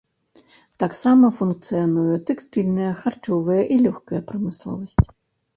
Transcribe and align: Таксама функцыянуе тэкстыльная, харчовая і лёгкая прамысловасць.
Таксама 0.83 1.29
функцыянуе 1.41 2.15
тэкстыльная, 2.29 2.91
харчовая 3.03 3.61
і 3.77 3.81
лёгкая 3.85 4.21
прамысловасць. 4.33 4.99